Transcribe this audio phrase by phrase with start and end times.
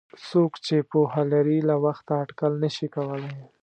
[0.29, 3.35] څوک چې پوهه لري له وخته اټکل نشي کولای.